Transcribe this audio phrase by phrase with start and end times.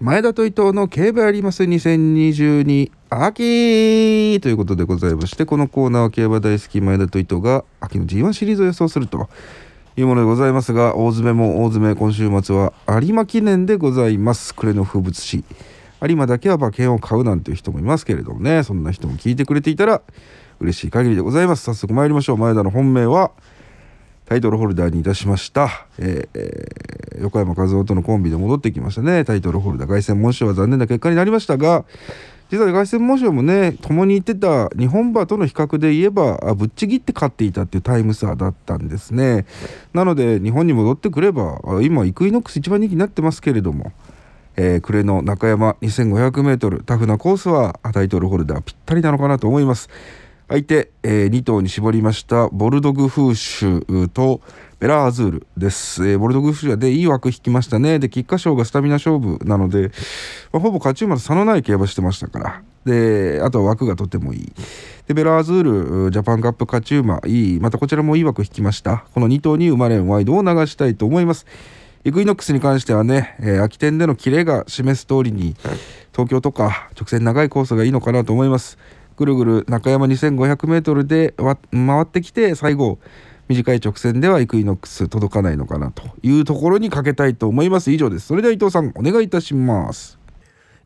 [0.00, 9.28] 前田と伊藤の競馬あります2022秋ということでございましてこのコーナーは競馬大好き前田と伊藤が秋の G1 シリーズを予想すると
[9.96, 14.54] いうものでございますが大詰めも大詰め今週末は有馬記念でございます。
[14.54, 15.42] 暮れの風物詩。
[16.00, 18.62] 有馬だけは馬券を買うなんていう人もいますけれどもね。
[18.62, 20.00] そんな人も聞いてくれていたら
[20.60, 21.64] 嬉しい限りでございます。
[21.64, 22.36] 早速参りましょう。
[22.36, 23.32] 前田の本命は
[24.28, 29.24] タイトルホルダーにいたしました、えー、横山和夫とのコンビで戻ってきましたね。
[29.24, 31.84] タイトルホルダー凱旋門賞は残念な結果になりましたが
[32.50, 39.46] 実は凱旋門賞もね共に言ってた日本馬との比較で言えばぶっちぎって勝っていたっていうタイム差だったんですね。
[39.92, 43.92] なので日本に戻ってくれば今イクイノックス一番人気になってますけれども
[44.60, 49.88] えー、暮れの中山 2500m タフなコースはタイトルホルダーぴったりなのかなと思います。
[50.48, 54.40] 相手、えー、2頭に絞りましたボルドグフーシュと
[54.80, 57.98] ベラーズールです、えー、ボルドグフシュはでいい枠引きましたね。
[57.98, 59.90] で菊花賞がスタミナ勝負なので、
[60.52, 62.62] まあ、ほぼ勝ち馬と差のない競馬してましたから。
[62.84, 64.52] であとは枠がとてもいい。
[65.08, 67.58] でヴェラアズールジャパンカップ勝ち馬いい。
[67.58, 69.04] またこちらもいい枠引きました。
[69.12, 71.44] この2頭に生まれんワイドを流したいと思います。
[72.04, 75.56] イクイノックスに関してはね、えー、秋天でのキレが示す通りに
[76.12, 78.78] 東京とか直線長いコースがいいのかなと思います。
[79.16, 81.56] ぐるぐる中山 2500m で回
[82.02, 83.00] ってきて最後
[83.48, 87.90] 短い直線ではイクイノックス届かないのかなというところにかけたいと思います。
[87.90, 88.26] 以上です。
[88.26, 90.18] それでは伊藤さんお願いいたします。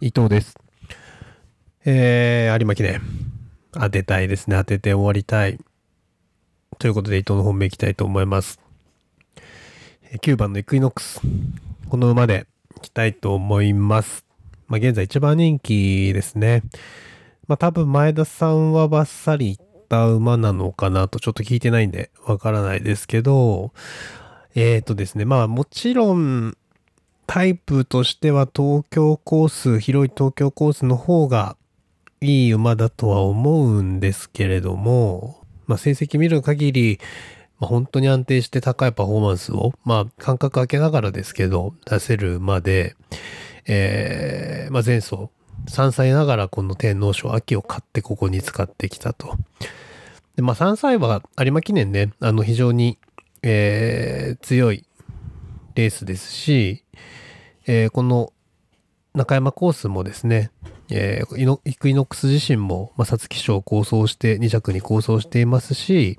[0.00, 0.58] 伊藤です。
[1.86, 3.00] えー、有馬記念
[3.72, 4.56] 当てたいですね。
[4.56, 5.58] 当てて終わりたい。
[6.78, 8.60] ということで伊藤の本命いきたいと思います。
[10.22, 11.22] 9番のイクイノックス。
[11.88, 14.26] この馬でいきたいと思います。
[14.68, 16.62] まあ、現在一番人気ですね。
[17.48, 19.58] まあ、多分前田さんはバッサリ
[19.90, 23.72] った馬なのかなとちょっと聞いてないんでわからないですけど、
[24.54, 26.56] えっ、ー、とですね、まあもちろん
[27.26, 31.56] タイプとしては東京コース、広い東京コースの方が
[32.20, 37.00] いい馬だとは思うんですけれども、まあ成績見る限り、
[37.58, 42.96] まあ、本当に安定して高いパフォーマンスを、まあ、間隔空けながらですけど、出せるまで、
[43.66, 45.28] えー、まあ、前走、
[45.68, 49.36] 3歳ながらこの天皇賞秋を買ってここに使ってきたと。
[50.40, 52.98] で、まあ、3歳は有馬記念ね、あの、非常に、
[53.42, 54.86] えー、強い
[55.74, 56.82] レースですし、
[57.66, 58.32] えー、この
[59.14, 60.50] 中山コースもですね、
[60.90, 66.18] えー、イクイノックス自身も、まあ、皐月賞を構想して、2着に構想していますし、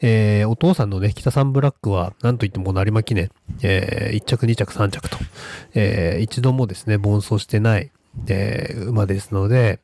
[0.00, 3.30] えー、お父さんのね、北サンブラックは、なんといってもこの有馬記念、
[3.62, 5.16] えー、1着、2着、3着と、
[5.74, 7.92] えー、一度もですね、奔走してない、
[8.26, 9.78] えー、馬ですので、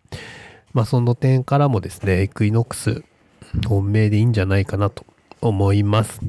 [0.73, 3.05] まあ、その点からもですね、エクイノックス、
[3.67, 5.05] 本命でいいんじゃないかなと
[5.41, 6.21] 思います。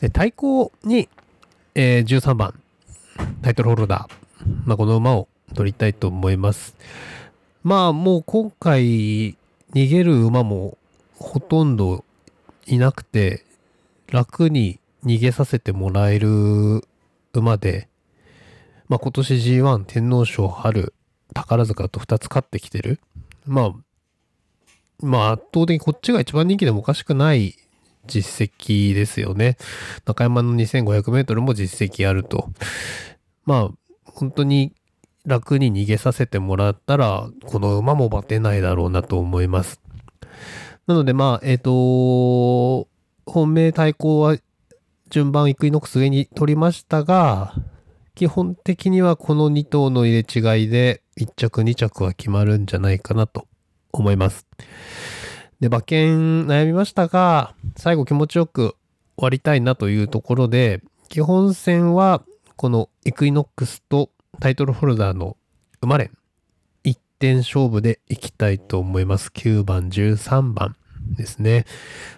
[0.00, 1.08] で対抗に、
[1.74, 2.54] えー、13番、
[3.42, 6.76] タイトルホルダー、まあ、この馬を取りたいと思います。
[7.62, 9.36] まあ、もう今回、
[9.74, 10.76] 逃げる馬も
[11.16, 12.04] ほとんど
[12.66, 13.44] いなくて、
[14.10, 16.84] 楽に逃げさせてもらえる
[17.32, 17.88] 馬で、
[18.88, 20.92] まあ今年 G1 天皇賞春
[21.32, 23.00] 宝塚と2つ勝ってきてる。
[23.46, 23.72] まあ、
[25.02, 27.56] まあ圧倒的にこっちが一番人気でもおかしくない
[28.06, 29.56] 実績ですよね。
[30.04, 32.48] 中山の2500メートルも実績あると。
[33.44, 33.70] まあ
[34.04, 34.72] 本当に
[35.24, 39.80] 楽に逃げさせてもらったら、この馬もバテないだろうなと思います。
[40.86, 42.88] なので、まあ、えっ、ー、と、
[43.24, 44.36] 本命対抗は
[45.10, 47.54] 順番イクイノックス上に取りましたが、
[48.14, 53.46] 基本的にはこの2頭の入れ違いで1着2着は決まるんじゃないかなと
[54.00, 54.46] 思います。
[55.60, 58.76] で、馬券悩みましたが、最後気持ちよく
[59.16, 62.22] 終わりたいなというところで、基本戦は
[62.56, 64.10] このイクイノックスと
[64.40, 65.36] タイトルホルダーの
[65.80, 66.10] 生まれ
[67.22, 69.28] 点勝負でいきたいと思います。
[69.28, 70.74] 9番、13番
[71.16, 71.66] ですね。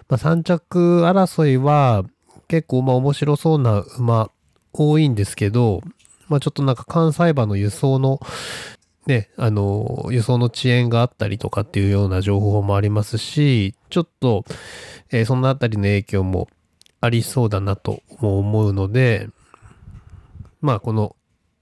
[0.09, 2.05] まあ、3着争いは
[2.47, 4.31] 結構まあ面白そうな馬
[4.73, 5.83] 多いんですけど、
[6.27, 8.19] まあ、ちょっとなんか関西馬の輸送の
[9.07, 14.45] ね、あの、輸送の遅延があったりとかっていうような情報もありますし、ちょっと、
[15.11, 16.47] えー、そのあたりの影響も
[17.01, 19.29] ありそうだなとも思うので、
[20.61, 21.15] まあこの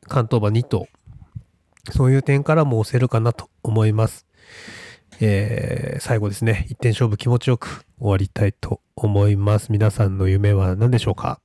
[0.08, 0.88] 関東馬2頭
[1.92, 4.26] そういう点からも押せるかなと思います。
[5.20, 9.72] えー、最後ですね、一点勝負気持ちよく終わりたいと思います。
[9.72, 11.40] 皆さんの夢は何でしょうか、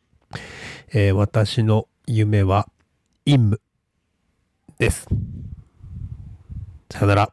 [0.92, 2.68] えー、私の夢は、
[3.24, 3.58] 陰夢
[4.78, 5.08] です。
[6.90, 7.32] さよなら。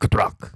[0.00, 0.52] グッドラック。